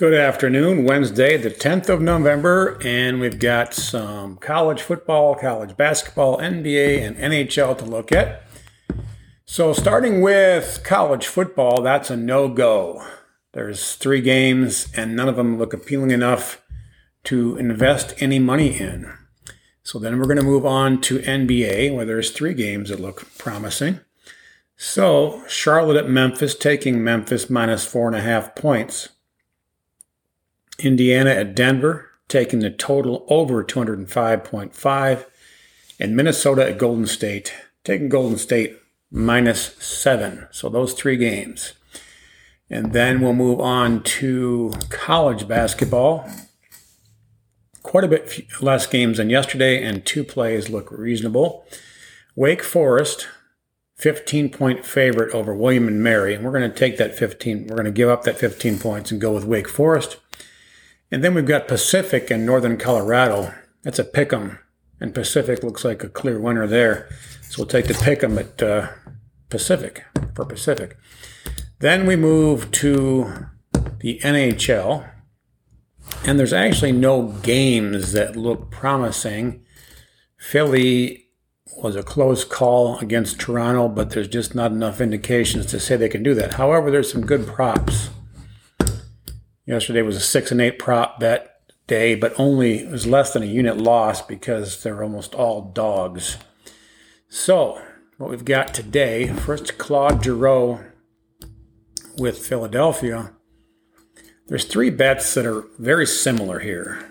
Good 0.00 0.14
afternoon, 0.14 0.84
Wednesday, 0.84 1.36
the 1.36 1.50
10th 1.50 1.90
of 1.90 2.00
November, 2.00 2.78
and 2.82 3.20
we've 3.20 3.38
got 3.38 3.74
some 3.74 4.38
college 4.38 4.80
football, 4.80 5.34
college 5.34 5.76
basketball, 5.76 6.38
NBA, 6.38 7.06
and 7.06 7.18
NHL 7.18 7.76
to 7.76 7.84
look 7.84 8.10
at. 8.10 8.44
So, 9.44 9.74
starting 9.74 10.22
with 10.22 10.80
college 10.84 11.26
football, 11.26 11.82
that's 11.82 12.08
a 12.08 12.16
no 12.16 12.48
go. 12.48 13.04
There's 13.52 13.94
three 13.94 14.22
games, 14.22 14.88
and 14.96 15.14
none 15.14 15.28
of 15.28 15.36
them 15.36 15.58
look 15.58 15.74
appealing 15.74 16.12
enough 16.12 16.62
to 17.24 17.58
invest 17.58 18.14
any 18.22 18.38
money 18.38 18.80
in. 18.80 19.12
So, 19.82 19.98
then 19.98 20.18
we're 20.18 20.24
going 20.24 20.38
to 20.38 20.42
move 20.42 20.64
on 20.64 21.02
to 21.02 21.18
NBA, 21.18 21.94
where 21.94 22.06
there's 22.06 22.30
three 22.30 22.54
games 22.54 22.88
that 22.88 23.00
look 23.00 23.26
promising. 23.36 24.00
So, 24.78 25.42
Charlotte 25.46 25.98
at 25.98 26.08
Memphis, 26.08 26.54
taking 26.54 27.04
Memphis 27.04 27.50
minus 27.50 27.84
four 27.84 28.06
and 28.06 28.16
a 28.16 28.22
half 28.22 28.54
points. 28.54 29.10
Indiana 30.84 31.30
at 31.30 31.54
Denver, 31.54 32.10
taking 32.28 32.60
the 32.60 32.70
total 32.70 33.26
over 33.28 33.64
205.5. 33.64 35.26
And 35.98 36.16
Minnesota 36.16 36.66
at 36.66 36.78
Golden 36.78 37.06
State, 37.06 37.52
taking 37.84 38.08
Golden 38.08 38.38
State 38.38 38.78
minus 39.10 39.74
seven. 39.76 40.48
So 40.50 40.68
those 40.68 40.94
three 40.94 41.16
games. 41.16 41.74
And 42.70 42.92
then 42.92 43.20
we'll 43.20 43.34
move 43.34 43.60
on 43.60 44.02
to 44.04 44.72
college 44.88 45.48
basketball. 45.48 46.28
Quite 47.82 48.04
a 48.04 48.08
bit 48.08 48.44
less 48.62 48.86
games 48.86 49.16
than 49.18 49.28
yesterday, 49.28 49.82
and 49.82 50.06
two 50.06 50.22
plays 50.22 50.70
look 50.70 50.90
reasonable. 50.92 51.66
Wake 52.36 52.62
Forest, 52.62 53.26
15 53.96 54.50
point 54.50 54.86
favorite 54.86 55.34
over 55.34 55.54
William 55.54 55.88
and 55.88 56.02
Mary. 56.02 56.34
And 56.34 56.44
we're 56.44 56.58
going 56.58 56.70
to 56.70 56.76
take 56.76 56.96
that 56.98 57.14
15, 57.14 57.66
we're 57.66 57.76
going 57.76 57.84
to 57.84 57.90
give 57.90 58.08
up 58.08 58.22
that 58.22 58.38
15 58.38 58.78
points 58.78 59.10
and 59.10 59.20
go 59.20 59.32
with 59.32 59.44
Wake 59.44 59.68
Forest. 59.68 60.18
And 61.10 61.24
then 61.24 61.34
we've 61.34 61.46
got 61.46 61.68
Pacific 61.68 62.30
in 62.30 62.46
northern 62.46 62.76
Colorado. 62.76 63.52
That's 63.82 63.98
a 63.98 64.04
pick 64.04 64.32
'em, 64.32 64.58
and 65.00 65.14
Pacific 65.14 65.62
looks 65.64 65.84
like 65.84 66.04
a 66.04 66.08
clear 66.08 66.38
winner 66.38 66.66
there. 66.66 67.08
So 67.48 67.58
we'll 67.58 67.66
take 67.66 67.86
the 67.86 67.94
pick 67.94 68.22
'em 68.22 68.38
at 68.38 68.62
uh, 68.62 68.88
Pacific 69.48 70.04
for 70.34 70.44
Pacific. 70.44 70.96
Then 71.80 72.06
we 72.06 72.14
move 72.14 72.70
to 72.72 73.46
the 74.00 74.20
NHL, 74.22 75.04
and 76.24 76.38
there's 76.38 76.52
actually 76.52 76.92
no 76.92 77.22
games 77.42 78.12
that 78.12 78.36
look 78.36 78.70
promising. 78.70 79.64
Philly 80.38 81.26
was 81.82 81.96
a 81.96 82.02
close 82.02 82.44
call 82.44 82.98
against 82.98 83.40
Toronto, 83.40 83.88
but 83.88 84.10
there's 84.10 84.28
just 84.28 84.54
not 84.54 84.70
enough 84.72 85.00
indications 85.00 85.66
to 85.66 85.80
say 85.80 85.96
they 85.96 86.08
can 86.08 86.22
do 86.22 86.34
that. 86.34 86.54
However, 86.54 86.90
there's 86.90 87.10
some 87.10 87.26
good 87.26 87.46
props. 87.46 88.10
Yesterday 89.70 90.02
was 90.02 90.16
a 90.16 90.20
six 90.20 90.50
and 90.50 90.60
eight 90.60 90.80
prop 90.80 91.20
bet 91.20 91.48
day, 91.86 92.16
but 92.16 92.34
only 92.40 92.80
it 92.80 92.90
was 92.90 93.06
less 93.06 93.32
than 93.32 93.44
a 93.44 93.46
unit 93.46 93.76
loss 93.76 94.20
because 94.20 94.82
they're 94.82 95.04
almost 95.04 95.32
all 95.32 95.70
dogs. 95.70 96.38
So, 97.28 97.80
what 98.18 98.30
we've 98.30 98.44
got 98.44 98.74
today 98.74 99.28
first, 99.28 99.78
Claude 99.78 100.24
Giroux 100.24 100.80
with 102.18 102.44
Philadelphia. 102.44 103.32
There's 104.48 104.64
three 104.64 104.90
bets 104.90 105.34
that 105.34 105.46
are 105.46 105.66
very 105.78 106.04
similar 106.04 106.58
here. 106.58 107.08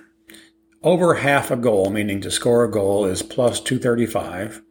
Over 0.83 1.13
half 1.13 1.51
a 1.51 1.55
goal, 1.55 1.89
meaning 1.89 2.19
to 2.19 2.29
score 2.29 2.65
a 2.65 2.69
goal, 2.69 3.05
is 3.05 3.21
plus 3.21 3.61
235. 3.61 4.61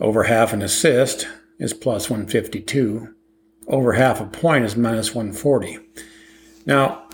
Over 0.00 0.22
half 0.22 0.52
an 0.52 0.62
assist 0.62 1.26
is 1.58 1.74
plus 1.74 2.08
152. 2.08 3.12
Over 3.66 3.94
half 3.94 4.20
a 4.20 4.26
point 4.26 4.64
is 4.64 4.76
minus 4.76 5.12
140. 5.12 5.80
Now, 6.66 7.08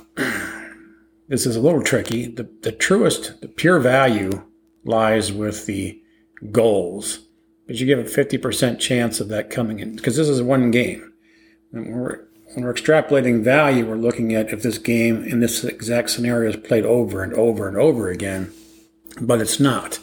this 1.28 1.46
is 1.46 1.56
a 1.56 1.60
little 1.60 1.82
tricky. 1.82 2.26
The, 2.26 2.48
the 2.62 2.72
truest, 2.72 3.40
the 3.40 3.48
pure 3.48 3.80
value 3.80 4.44
lies 4.84 5.32
with 5.32 5.66
the 5.66 6.02
goals, 6.50 7.20
but 7.66 7.76
you 7.76 7.86
give 7.86 7.98
a 7.98 8.04
50% 8.04 8.78
chance 8.78 9.20
of 9.20 9.28
that 9.28 9.50
coming 9.50 9.78
in 9.78 9.96
because 9.96 10.16
this 10.16 10.28
is 10.28 10.42
one 10.42 10.70
game. 10.70 11.12
When 11.70 11.92
we're, 11.92 12.24
when 12.54 12.64
we're 12.64 12.74
extrapolating 12.74 13.44
value, 13.44 13.86
we're 13.86 13.96
looking 13.96 14.34
at 14.34 14.50
if 14.50 14.62
this 14.62 14.78
game 14.78 15.22
in 15.24 15.40
this 15.40 15.62
exact 15.64 16.10
scenario 16.10 16.50
is 16.50 16.56
played 16.56 16.84
over 16.84 17.22
and 17.22 17.32
over 17.34 17.68
and 17.68 17.76
over 17.76 18.08
again, 18.08 18.52
but 19.20 19.40
it's 19.40 19.60
not. 19.60 20.00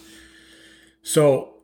So 1.01 1.55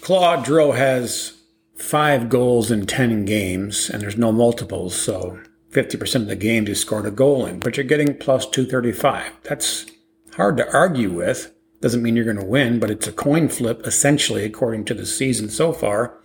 Claude 0.00 0.46
Giroux 0.46 0.72
has 0.72 1.34
five 1.76 2.28
goals 2.28 2.70
in 2.70 2.86
10 2.86 3.24
games, 3.24 3.88
and 3.88 4.02
there's 4.02 4.16
no 4.16 4.32
multiples, 4.32 4.94
so 5.00 5.38
50% 5.70 6.14
of 6.16 6.28
the 6.28 6.36
games 6.36 6.68
he 6.68 6.74
scored 6.74 7.06
a 7.06 7.10
goal 7.10 7.44
in, 7.46 7.58
but 7.60 7.76
you're 7.76 7.84
getting 7.84 8.16
plus 8.16 8.46
235. 8.46 9.32
That's 9.42 9.86
hard 10.34 10.56
to 10.56 10.72
argue 10.72 11.12
with. 11.12 11.52
Doesn't 11.80 12.02
mean 12.02 12.16
you're 12.16 12.24
going 12.24 12.38
to 12.38 12.44
win, 12.44 12.80
but 12.80 12.90
it's 12.90 13.06
a 13.06 13.12
coin 13.12 13.48
flip, 13.48 13.86
essentially, 13.86 14.44
according 14.44 14.84
to 14.86 14.94
the 14.94 15.06
season 15.06 15.48
so 15.48 15.72
far. 15.72 16.18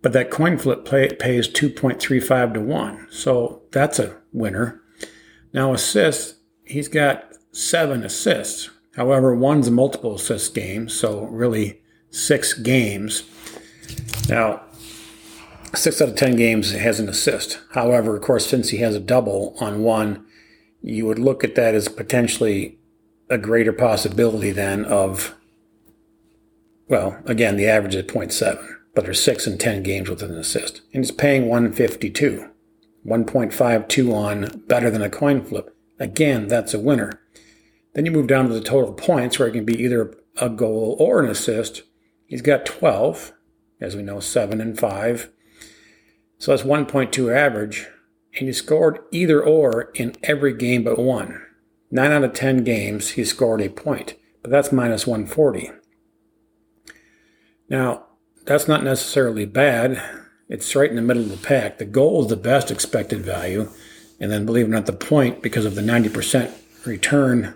But 0.00 0.12
that 0.14 0.30
coin 0.30 0.58
flip 0.58 0.84
pay, 0.84 1.14
pays 1.14 1.48
2.35 1.48 2.54
to 2.54 2.60
1. 2.60 3.06
So 3.10 3.62
that's 3.70 3.98
a 3.98 4.16
winner. 4.32 4.82
Now, 5.52 5.72
assists, 5.72 6.40
he's 6.64 6.88
got 6.88 7.32
seven 7.52 8.02
assists. 8.02 8.70
However, 8.96 9.34
one's 9.34 9.68
a 9.68 9.70
multiple 9.70 10.16
assist 10.16 10.54
game, 10.54 10.88
so 10.88 11.26
really 11.26 11.82
six 12.10 12.54
games. 12.54 13.22
Now, 14.28 14.62
six 15.74 16.00
out 16.02 16.10
of 16.10 16.16
10 16.16 16.36
games 16.36 16.72
has 16.72 17.00
an 17.00 17.08
assist. 17.08 17.60
However, 17.72 18.16
of 18.16 18.22
course, 18.22 18.46
since 18.46 18.70
he 18.70 18.78
has 18.78 18.94
a 18.94 19.00
double 19.00 19.56
on 19.60 19.82
one, 19.82 20.26
you 20.80 21.06
would 21.06 21.18
look 21.18 21.44
at 21.44 21.54
that 21.54 21.74
as 21.74 21.88
potentially 21.88 22.78
a 23.30 23.38
greater 23.38 23.72
possibility 23.72 24.50
than 24.50 24.84
of, 24.84 25.34
well, 26.88 27.18
again, 27.24 27.56
the 27.56 27.68
average 27.68 27.94
is 27.94 28.04
0.7, 28.04 28.76
but 28.94 29.04
there's 29.04 29.22
six 29.22 29.46
and 29.46 29.58
10 29.58 29.82
games 29.82 30.10
with 30.10 30.22
an 30.22 30.36
assist. 30.36 30.82
And 30.92 31.04
he's 31.04 31.12
paying 31.12 31.48
152, 31.48 32.50
1.52 33.06 34.14
on 34.14 34.62
better 34.66 34.90
than 34.90 35.02
a 35.02 35.08
coin 35.08 35.42
flip. 35.42 35.74
Again, 35.98 36.48
that's 36.48 36.74
a 36.74 36.80
winner. 36.80 37.20
Then 37.94 38.06
you 38.06 38.12
move 38.12 38.26
down 38.26 38.48
to 38.48 38.54
the 38.54 38.60
total 38.60 38.92
points 38.92 39.38
where 39.38 39.48
it 39.48 39.52
can 39.52 39.64
be 39.64 39.82
either 39.82 40.14
a 40.36 40.48
goal 40.48 40.96
or 40.98 41.20
an 41.20 41.30
assist. 41.30 41.82
He's 42.26 42.42
got 42.42 42.66
12, 42.66 43.32
as 43.80 43.94
we 43.94 44.02
know, 44.02 44.20
7 44.20 44.60
and 44.60 44.78
5 44.78 45.30
so 46.42 46.50
that's 46.50 46.66
1.2 46.66 47.32
average. 47.32 47.86
And 48.36 48.48
he 48.48 48.52
scored 48.52 48.98
either 49.12 49.40
or 49.40 49.92
in 49.94 50.16
every 50.24 50.52
game 50.52 50.82
but 50.82 50.98
one. 50.98 51.40
Nine 51.88 52.10
out 52.10 52.24
of 52.24 52.32
10 52.32 52.64
games, 52.64 53.10
he 53.10 53.24
scored 53.24 53.60
a 53.60 53.68
point, 53.68 54.16
but 54.42 54.50
that's 54.50 54.72
minus 54.72 55.06
140. 55.06 55.70
Now, 57.68 58.06
that's 58.44 58.66
not 58.66 58.82
necessarily 58.82 59.44
bad. 59.44 60.02
It's 60.48 60.74
right 60.74 60.90
in 60.90 60.96
the 60.96 61.02
middle 61.02 61.22
of 61.22 61.30
the 61.30 61.46
pack. 61.46 61.78
The 61.78 61.84
goal 61.84 62.22
is 62.22 62.28
the 62.28 62.36
best 62.36 62.72
expected 62.72 63.20
value. 63.20 63.70
And 64.18 64.32
then, 64.32 64.44
believe 64.44 64.64
it 64.64 64.70
or 64.70 64.72
not, 64.72 64.86
the 64.86 64.94
point, 64.94 65.42
because 65.42 65.64
of 65.64 65.76
the 65.76 65.80
90% 65.80 66.52
return, 66.84 67.54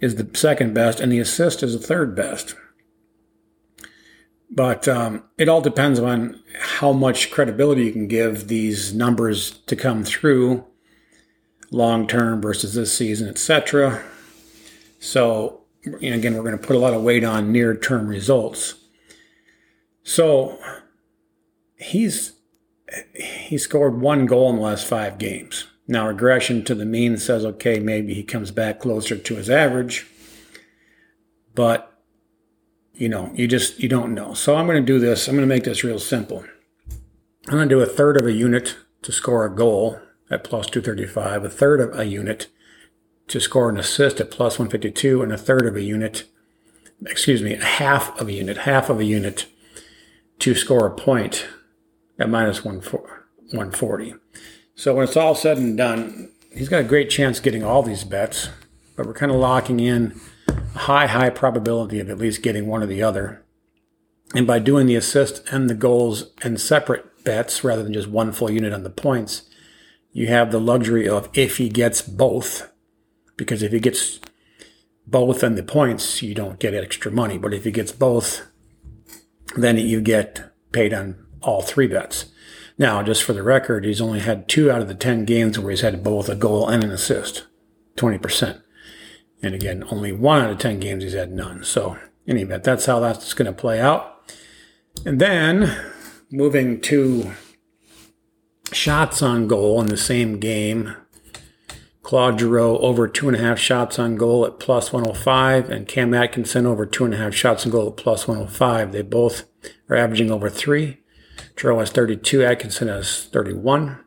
is 0.00 0.16
the 0.16 0.28
second 0.36 0.74
best, 0.74 0.98
and 0.98 1.12
the 1.12 1.20
assist 1.20 1.62
is 1.62 1.72
the 1.72 1.86
third 1.86 2.16
best. 2.16 2.56
But 4.54 4.86
um, 4.86 5.24
it 5.38 5.48
all 5.48 5.62
depends 5.62 5.98
on 5.98 6.38
how 6.60 6.92
much 6.92 7.30
credibility 7.30 7.84
you 7.84 7.92
can 7.92 8.06
give 8.06 8.48
these 8.48 8.92
numbers 8.92 9.52
to 9.66 9.74
come 9.74 10.04
through 10.04 10.64
long 11.70 12.06
term 12.06 12.42
versus 12.42 12.74
this 12.74 12.96
season, 12.96 13.28
etc. 13.28 14.02
So, 15.00 15.62
again, 15.84 16.34
we're 16.34 16.42
going 16.42 16.58
to 16.58 16.66
put 16.66 16.76
a 16.76 16.78
lot 16.78 16.92
of 16.92 17.02
weight 17.02 17.24
on 17.24 17.50
near 17.50 17.74
term 17.74 18.06
results. 18.06 18.74
So, 20.02 20.58
he's 21.76 22.32
he 23.14 23.56
scored 23.56 24.02
one 24.02 24.26
goal 24.26 24.50
in 24.50 24.56
the 24.56 24.62
last 24.62 24.86
five 24.86 25.16
games. 25.16 25.66
Now, 25.88 26.06
regression 26.06 26.62
to 26.64 26.74
the 26.74 26.84
mean 26.84 27.16
says, 27.16 27.44
okay, 27.44 27.78
maybe 27.78 28.12
he 28.12 28.22
comes 28.22 28.50
back 28.50 28.80
closer 28.80 29.16
to 29.16 29.34
his 29.34 29.48
average, 29.48 30.06
but 31.54 31.91
you 32.94 33.08
know, 33.08 33.30
you 33.34 33.46
just 33.46 33.80
you 33.80 33.88
don't 33.88 34.14
know. 34.14 34.34
So 34.34 34.56
I'm 34.56 34.66
going 34.66 34.80
to 34.80 34.86
do 34.86 34.98
this. 34.98 35.28
I'm 35.28 35.34
going 35.34 35.48
to 35.48 35.54
make 35.54 35.64
this 35.64 35.84
real 35.84 35.98
simple. 35.98 36.44
I'm 37.48 37.54
going 37.54 37.68
to 37.68 37.74
do 37.74 37.80
a 37.80 37.86
third 37.86 38.16
of 38.16 38.26
a 38.26 38.32
unit 38.32 38.76
to 39.02 39.12
score 39.12 39.44
a 39.44 39.54
goal 39.54 40.00
at 40.30 40.44
plus 40.44 40.66
235, 40.66 41.44
a 41.44 41.48
third 41.48 41.80
of 41.80 41.98
a 41.98 42.04
unit 42.04 42.48
to 43.28 43.40
score 43.40 43.68
an 43.68 43.76
assist 43.76 44.20
at 44.20 44.30
plus 44.30 44.58
152, 44.58 45.22
and 45.22 45.32
a 45.32 45.38
third 45.38 45.66
of 45.66 45.76
a 45.76 45.82
unit, 45.82 46.24
excuse 47.04 47.42
me, 47.42 47.54
a 47.54 47.64
half 47.64 48.18
of 48.20 48.28
a 48.28 48.32
unit, 48.32 48.58
half 48.58 48.88
of 48.88 49.00
a 49.00 49.04
unit 49.04 49.46
to 50.38 50.54
score 50.54 50.86
a 50.86 50.90
point 50.90 51.46
at 52.18 52.28
minus 52.28 52.64
140. 52.64 54.14
So 54.74 54.94
when 54.94 55.04
it's 55.04 55.16
all 55.16 55.34
said 55.34 55.58
and 55.58 55.76
done, 55.76 56.30
he's 56.54 56.68
got 56.68 56.80
a 56.80 56.84
great 56.84 57.10
chance 57.10 57.40
getting 57.40 57.64
all 57.64 57.82
these 57.82 58.04
bets, 58.04 58.48
but 58.96 59.06
we're 59.06 59.14
kind 59.14 59.32
of 59.32 59.38
locking 59.38 59.80
in 59.80 60.20
high, 60.74 61.06
high 61.06 61.30
probability 61.30 62.00
of 62.00 62.10
at 62.10 62.18
least 62.18 62.42
getting 62.42 62.66
one 62.66 62.82
or 62.82 62.86
the 62.86 63.02
other. 63.02 63.44
And 64.34 64.46
by 64.46 64.58
doing 64.58 64.86
the 64.86 64.96
assist 64.96 65.46
and 65.50 65.68
the 65.68 65.74
goals 65.74 66.32
and 66.42 66.60
separate 66.60 67.24
bets 67.24 67.62
rather 67.62 67.82
than 67.82 67.92
just 67.92 68.08
one 68.08 68.32
full 68.32 68.50
unit 68.50 68.72
on 68.72 68.82
the 68.82 68.90
points, 68.90 69.42
you 70.12 70.26
have 70.28 70.50
the 70.50 70.60
luxury 70.60 71.08
of 71.08 71.28
if 71.34 71.58
he 71.58 71.68
gets 71.68 72.02
both, 72.02 72.70
because 73.36 73.62
if 73.62 73.72
he 73.72 73.80
gets 73.80 74.20
both 75.06 75.42
and 75.42 75.56
the 75.56 75.62
points, 75.62 76.22
you 76.22 76.34
don't 76.34 76.58
get 76.58 76.74
extra 76.74 77.10
money. 77.10 77.38
But 77.38 77.54
if 77.54 77.64
he 77.64 77.70
gets 77.70 77.92
both, 77.92 78.46
then 79.56 79.78
you 79.78 80.00
get 80.00 80.52
paid 80.72 80.94
on 80.94 81.26
all 81.42 81.62
three 81.62 81.86
bets. 81.86 82.26
Now, 82.78 83.02
just 83.02 83.22
for 83.22 83.32
the 83.32 83.42
record, 83.42 83.84
he's 83.84 84.00
only 84.00 84.20
had 84.20 84.48
two 84.48 84.70
out 84.70 84.80
of 84.80 84.88
the 84.88 84.94
10 84.94 85.24
games 85.24 85.58
where 85.58 85.70
he's 85.70 85.82
had 85.82 86.02
both 86.02 86.28
a 86.28 86.34
goal 86.34 86.68
and 86.68 86.82
an 86.82 86.90
assist, 86.90 87.46
20%. 87.96 88.61
And 89.42 89.54
again, 89.54 89.84
only 89.90 90.12
one 90.12 90.40
out 90.40 90.50
of 90.50 90.58
10 90.58 90.78
games 90.80 91.02
he's 91.02 91.14
had 91.14 91.32
none. 91.32 91.64
So, 91.64 91.98
any 92.26 92.44
bet, 92.44 92.62
that's 92.62 92.86
how 92.86 93.00
that's 93.00 93.34
going 93.34 93.46
to 93.46 93.52
play 93.52 93.80
out. 93.80 94.22
And 95.04 95.20
then 95.20 95.74
moving 96.30 96.80
to 96.82 97.32
shots 98.72 99.22
on 99.22 99.48
goal 99.48 99.80
in 99.80 99.88
the 99.88 99.96
same 99.96 100.38
game. 100.38 100.94
Claude 102.02 102.40
Giroux 102.40 102.78
over 102.78 103.06
two 103.06 103.28
and 103.28 103.36
a 103.36 103.40
half 103.40 103.58
shots 103.58 103.98
on 103.98 104.16
goal 104.16 104.44
at 104.44 104.58
plus 104.58 104.92
105, 104.92 105.70
and 105.70 105.86
Cam 105.86 106.12
Atkinson 106.14 106.66
over 106.66 106.84
two 106.84 107.04
and 107.04 107.14
a 107.14 107.16
half 107.16 107.34
shots 107.34 107.64
on 107.64 107.72
goal 107.72 107.88
at 107.88 107.96
plus 107.96 108.26
105. 108.26 108.92
They 108.92 109.02
both 109.02 109.44
are 109.88 109.96
averaging 109.96 110.30
over 110.30 110.50
three. 110.50 110.98
Giroux 111.56 111.78
has 111.78 111.90
32, 111.90 112.44
Atkinson 112.44 112.88
has 112.88 113.24
31. 113.24 114.00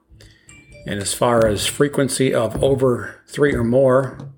And 0.88 1.02
as 1.02 1.14
far 1.14 1.48
as 1.48 1.66
frequency 1.66 2.34
of 2.34 2.62
over 2.64 3.24
three 3.28 3.56
or 3.56 3.64
more, 3.64 4.35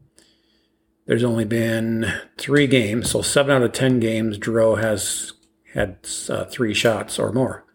there's 1.07 1.24
only 1.24 1.45
been 1.45 2.13
three 2.38 2.68
games. 2.68 3.09
So 3.12 3.21
seven 3.21 3.56
out 3.56 3.63
of 3.63 3.71
10 3.71 4.00
games, 4.00 4.38
Giroux 4.38 4.75
has 4.75 5.33
had 5.74 5.98
uh, 6.30 6.45
three 6.45 6.74
shots 6.74 7.18
or 7.18 7.31
more. 7.31 7.65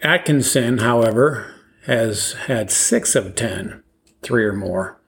Atkinson, 0.00 0.78
however, 0.78 1.54
has 1.86 2.32
had 2.32 2.70
six 2.70 3.14
of 3.14 3.34
10, 3.34 3.82
three 4.22 4.44
or 4.44 4.54
more. 4.54 5.00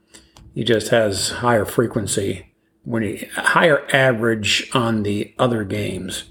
He 0.55 0.65
just 0.65 0.89
has 0.89 1.31
higher 1.31 1.65
frequency 1.65 2.55
when 2.83 3.03
he 3.03 3.29
higher 3.35 3.87
average 3.93 4.69
on 4.75 5.03
the 5.03 5.35
other 5.39 5.65
games 5.65 6.25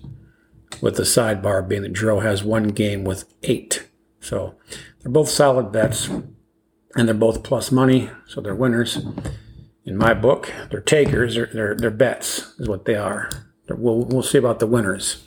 with 0.81 0.95
the 0.95 1.03
sidebar 1.03 1.67
being 1.67 1.83
that 1.83 1.95
Giroux 1.95 2.19
has 2.19 2.44
one 2.44 2.69
game 2.69 3.03
with 3.03 3.33
eight. 3.44 3.88
So 4.19 4.55
they're 5.00 5.12
both 5.12 5.29
solid 5.29 5.71
bets 5.71 6.07
and 6.07 7.07
they're 7.07 7.13
both 7.13 7.44
plus 7.44 7.71
money, 7.71 8.09
so 8.27 8.41
they're 8.41 8.55
winners. 8.55 9.00
In 9.89 9.97
my 9.97 10.13
book, 10.13 10.53
they're 10.69 10.81
takers, 10.81 11.33
they're, 11.33 11.50
they're, 11.51 11.75
they're 11.75 11.89
bets, 11.89 12.53
is 12.59 12.69
what 12.69 12.86
they 12.86 12.94
are. 12.94 13.27
We'll, 13.68 14.06
we'll 14.06 14.21
see 14.21 14.38
about 14.38 14.59
the 14.59 14.68
winners. 14.68 15.24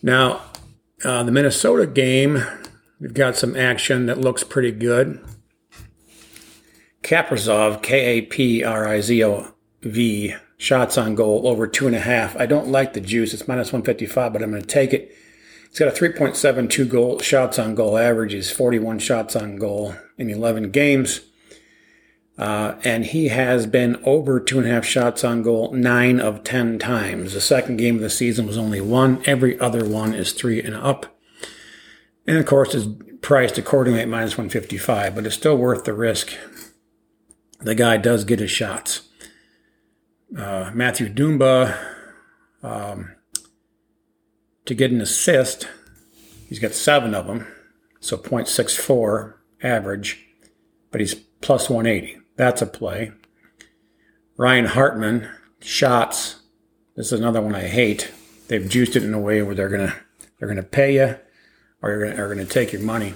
Now, 0.00 0.42
uh, 1.04 1.24
the 1.24 1.32
Minnesota 1.32 1.84
game, 1.84 2.40
we've 3.00 3.14
got 3.14 3.34
some 3.34 3.56
action 3.56 4.06
that 4.06 4.20
looks 4.20 4.44
pretty 4.44 4.70
good. 4.70 5.20
Kaprizov, 7.02 7.82
K 7.82 8.18
A 8.18 8.22
P 8.22 8.62
R 8.62 8.86
I 8.86 9.00
Z 9.00 9.24
O 9.24 9.52
V, 9.82 10.36
shots 10.56 10.96
on 10.96 11.16
goal 11.16 11.48
over 11.48 11.66
two 11.66 11.88
and 11.88 11.96
a 11.96 12.00
half. 12.00 12.36
I 12.36 12.46
don't 12.46 12.68
like 12.68 12.92
the 12.92 13.00
juice. 13.00 13.34
It's 13.34 13.48
minus 13.48 13.72
155, 13.72 14.32
but 14.32 14.40
I'm 14.40 14.50
going 14.50 14.62
to 14.62 14.68
take 14.68 14.92
it. 14.92 15.12
It's 15.64 15.80
got 15.80 15.88
a 15.88 15.90
3.72 15.90 16.88
goal 16.88 17.18
shots 17.18 17.58
on 17.58 17.74
goal 17.74 17.98
average. 17.98 18.34
He's 18.34 18.52
41 18.52 19.00
shots 19.00 19.34
on 19.34 19.56
goal 19.56 19.96
in 20.16 20.30
11 20.30 20.70
games. 20.70 21.22
Uh, 22.38 22.76
and 22.84 23.06
he 23.06 23.28
has 23.28 23.66
been 23.66 24.00
over 24.04 24.38
two 24.38 24.58
and 24.58 24.68
a 24.68 24.70
half 24.70 24.84
shots 24.84 25.24
on 25.24 25.42
goal 25.42 25.72
nine 25.72 26.20
of 26.20 26.44
10 26.44 26.78
times. 26.78 27.32
The 27.32 27.40
second 27.40 27.78
game 27.78 27.96
of 27.96 28.00
the 28.00 28.10
season 28.10 28.46
was 28.46 28.56
only 28.56 28.80
one. 28.80 29.20
Every 29.26 29.58
other 29.58 29.84
one 29.84 30.14
is 30.14 30.32
three 30.32 30.62
and 30.62 30.74
up. 30.74 31.18
And 32.26 32.38
of 32.38 32.46
course, 32.46 32.74
it's 32.74 32.86
priced 33.22 33.58
accordingly 33.58 34.00
at 34.00 34.08
minus 34.08 34.38
155, 34.38 35.16
but 35.16 35.26
it's 35.26 35.34
still 35.34 35.56
worth 35.56 35.84
the 35.84 35.94
risk. 35.94 36.32
The 37.60 37.74
guy 37.74 37.96
does 37.96 38.24
get 38.24 38.38
his 38.38 38.52
shots 38.52 39.08
uh, 40.36 40.70
Mathew 40.74 41.08
Dumba 41.08 41.76
um, 42.62 43.14
to 44.66 44.74
get 44.74 44.90
an 44.90 45.00
assist. 45.00 45.68
He's 46.48 46.58
got 46.58 46.72
seven 46.72 47.14
of 47.14 47.26
them, 47.26 47.46
so 48.00 48.16
0.64 48.16 49.34
average, 49.62 50.26
but 50.90 51.00
he's 51.00 51.14
plus 51.14 51.70
180. 51.70 52.17
That's 52.38 52.62
a 52.62 52.66
play. 52.66 53.10
Ryan 54.36 54.66
Hartman, 54.66 55.28
shots. 55.60 56.36
This 56.94 57.12
is 57.12 57.18
another 57.18 57.42
one 57.42 57.56
I 57.56 57.66
hate. 57.66 58.12
They've 58.46 58.68
juiced 58.68 58.94
it 58.94 59.02
in 59.02 59.12
a 59.12 59.18
way 59.18 59.42
where 59.42 59.56
they're 59.56 59.68
gonna 59.68 59.96
they're 60.38 60.48
gonna 60.48 60.62
pay 60.62 60.94
you, 60.94 61.16
or 61.82 61.90
you're 61.90 62.08
gonna, 62.08 62.22
are 62.22 62.28
gonna 62.28 62.44
take 62.44 62.72
your 62.72 62.80
money. 62.80 63.14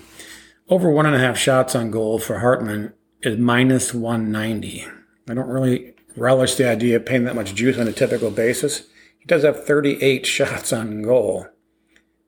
Over 0.68 0.90
one 0.90 1.06
and 1.06 1.14
a 1.14 1.20
half 1.20 1.38
shots 1.38 1.76
on 1.76 1.92
goal 1.92 2.18
for 2.18 2.40
Hartman 2.40 2.94
is 3.22 3.38
minus 3.38 3.94
190. 3.94 4.86
I 5.28 5.34
don't 5.34 5.48
really 5.48 5.94
relish 6.16 6.56
the 6.56 6.68
idea 6.68 6.96
of 6.96 7.06
paying 7.06 7.24
that 7.24 7.36
much 7.36 7.54
juice 7.54 7.78
on 7.78 7.86
a 7.86 7.92
typical 7.92 8.32
basis. 8.32 8.88
He 9.20 9.26
does 9.26 9.44
have 9.44 9.64
38 9.64 10.26
shots 10.26 10.72
on 10.72 11.02
goal. 11.02 11.46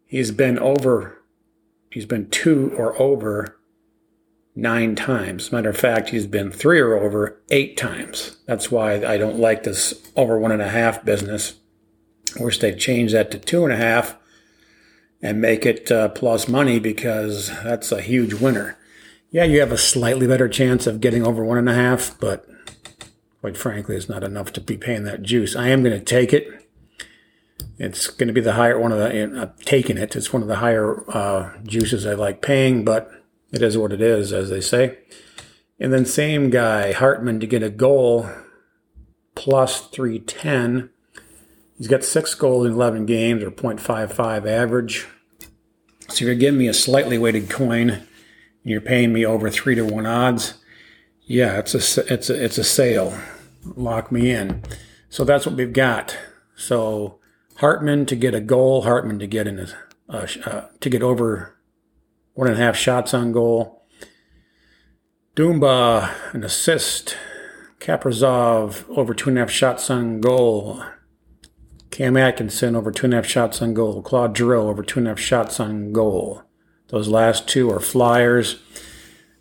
He's 0.07 0.31
been 0.31 0.61
over, 0.61 1.21
he's 1.91 2.07
been 2.07 2.31
two 2.31 2.73
or 2.77 3.01
over 3.03 3.59
nine 4.55 4.95
times. 4.95 5.51
Matter 5.51 5.71
of 5.71 5.77
fact, 5.77 6.11
he's 6.11 6.27
been 6.27 6.51
three 6.51 6.81
or 6.81 6.97
over 6.97 7.41
eight 7.51 7.77
times. 7.77 8.37
That's 8.47 8.71
why 8.71 9.05
I 9.05 9.17
don't 9.17 9.39
like 9.39 9.65
this 9.65 9.95
over 10.17 10.39
one 10.39 10.53
and 10.53 10.63
a 10.63 10.69
half 10.69 11.05
business. 11.05 11.55
I 12.39 12.45
wish 12.45 12.59
they'd 12.59 12.79
change 12.79 13.13
that 13.13 13.31
to 13.33 13.39
two 13.39 13.65
and 13.65 13.73
a 13.73 13.77
half 13.77 14.17
and 15.23 15.41
make 15.41 15.65
it 15.65 15.91
uh, 15.91 16.09
plus 16.11 16.49
money 16.49 16.79
because 16.79 17.49
that's 17.63 17.91
a 17.91 18.01
huge 18.01 18.35
winner. 18.35 18.77
Yeah, 19.31 19.45
you 19.45 19.61
have 19.61 19.73
a 19.73 19.79
slightly 19.79 20.27
better 20.27 20.49
chance 20.49 20.87
of 20.87 21.01
getting 21.01 21.27
over 21.27 21.45
one 21.45 21.59
and 21.59 21.69
a 21.69 21.75
half, 21.75 22.19
but 22.21 22.47
quite 23.41 23.57
frankly, 23.57 23.97
it's 23.97 24.09
not 24.09 24.23
enough 24.23 24.53
to 24.53 24.61
be 24.61 24.77
paying 24.77 25.05
that 25.05 25.23
juice. 25.23 25.57
I 25.57 25.69
am 25.69 25.83
going 25.83 25.99
to 25.99 26.05
take 26.05 26.33
it. 26.33 26.49
It's 27.79 28.07
going 28.07 28.29
to 28.29 28.33
be 28.33 28.41
the 28.41 28.53
higher 28.53 28.79
one 28.79 28.93
of 28.93 28.99
the. 28.99 29.41
I'm 29.41 29.53
taking 29.65 29.99
it. 29.99 30.15
It's 30.15 30.33
one 30.33 30.43
of 30.43 30.49
the 30.49 30.57
higher 30.57 31.05
uh, 31.11 31.51
juices 31.65 32.07
I 32.07 32.15
like 32.15 32.41
paying, 32.41 32.85
but 32.85 33.24
it 33.55 33.63
is 33.63 33.79
what 33.79 33.93
it 33.93 34.01
is, 34.01 34.33
as 34.33 34.51
they 34.51 34.61
say. 34.61 34.99
And 35.79 35.93
then 35.93 36.05
same 36.05 36.51
guy 36.51 36.93
Hartman 36.93 37.41
to 37.41 37.47
get 37.47 37.63
a 37.63 37.71
goal 37.71 38.29
plus 39.35 39.81
310. 39.89 40.91
He's 41.79 41.89
got 41.89 42.05
six 42.05 42.35
goals 42.35 42.67
in 42.67 42.73
11 42.73 43.07
games, 43.07 43.43
or 43.43 43.51
0.55 43.51 44.47
average. 44.47 45.07
So 46.09 46.13
if 46.13 46.21
you're 46.21 46.35
giving 46.35 46.59
me 46.59 46.69
a 46.69 46.75
slightly 46.75 47.19
weighted 47.19 47.51
coin, 47.51 48.07
and 48.65 48.71
you're 48.71 48.81
paying 48.81 49.13
me 49.13 49.25
over 49.25 49.51
three 49.51 49.75
to 49.75 49.85
one 49.85 50.07
odds. 50.07 50.55
Yeah, 51.23 51.59
it's 51.59 51.75
a 51.75 52.13
it's 52.13 52.31
a 52.31 52.45
it's 52.45 52.59
a 52.59 52.65
sale 52.65 53.17
lock 53.77 54.11
me 54.11 54.31
in. 54.31 54.63
So 55.09 55.25
that's 55.25 55.47
what 55.47 55.55
we've 55.55 55.73
got. 55.73 56.17
So 56.57 57.19
Hartman 57.57 58.07
to 58.07 58.17
get 58.17 58.35
a 58.35 58.41
goal, 58.41 58.83
Hartman 58.83 59.19
to 59.19 59.27
get 59.27 59.47
in 59.47 59.59
a, 59.59 59.69
uh, 60.09 60.67
to 60.81 60.91
get 60.91 61.03
over 61.03 61.54
one 62.35 62.49
and 62.49 62.61
a 62.61 62.63
half 62.63 62.77
shots 62.77 63.15
on 63.15 63.33
goal. 63.33 63.83
Dumba 65.35 66.13
an 66.33 66.45
assist. 66.45 67.17
Kaprizov 67.81 68.85
over 68.97 69.13
two 69.13 69.29
and 69.29 69.39
a 69.39 69.43
half 69.43 69.51
shots 69.51 69.91
on 69.91 70.21
goal. 70.21 70.83
Cam 71.91 72.17
Atkinson 72.17 72.75
over 72.75 72.91
two 72.91 73.07
and 73.07 73.15
a 73.15 73.19
half 73.19 73.27
shots 73.27 73.61
on 73.61 73.75
goal. 73.75 74.03
Claude 74.03 74.37
Giroux 74.37 74.69
over 74.69 74.83
two 74.83 75.01
and 75.01 75.07
a 75.07 75.11
half 75.11 75.19
shots 75.19 75.61
on 75.61 75.93
goal. 75.93 76.43
Those 76.89 77.09
last 77.09 77.47
two 77.49 77.71
are 77.71 77.81
flyers, 77.81 78.63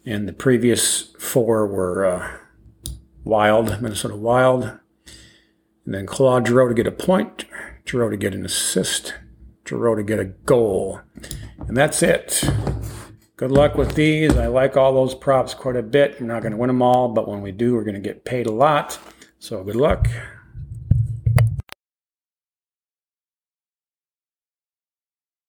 and 0.05 0.27
the 0.27 0.33
previous 0.33 1.13
four 1.19 1.67
were 1.67 2.05
uh, 2.05 2.37
Wild, 3.23 3.81
Minnesota 3.81 4.15
Wild. 4.15 4.79
And 5.85 5.93
then 5.93 6.05
Claude 6.05 6.47
Giroux 6.47 6.69
to 6.69 6.75
get 6.75 6.87
a 6.87 6.91
point, 6.91 7.45
Giroux 7.87 8.11
to 8.11 8.17
get 8.17 8.33
an 8.33 8.45
assist, 8.45 9.13
Giroux 9.67 9.95
to 9.95 10.03
get 10.03 10.19
a 10.19 10.25
goal. 10.25 11.01
And 11.67 11.77
that's 11.77 12.03
it. 12.03 12.43
Good 13.35 13.51
luck 13.51 13.73
with 13.73 13.95
these. 13.95 14.37
I 14.37 14.45
like 14.45 14.77
all 14.77 14.93
those 14.93 15.15
props 15.15 15.55
quite 15.55 15.75
a 15.75 15.81
bit. 15.81 16.21
We're 16.21 16.27
not 16.27 16.43
going 16.43 16.51
to 16.51 16.57
win 16.57 16.67
them 16.67 16.83
all, 16.83 17.09
but 17.09 17.27
when 17.27 17.41
we 17.41 17.51
do, 17.51 17.73
we're 17.73 17.83
going 17.83 17.95
to 17.95 17.99
get 17.99 18.25
paid 18.25 18.45
a 18.45 18.51
lot. 18.51 18.99
So 19.39 19.63
good 19.63 19.75
luck. 19.75 20.07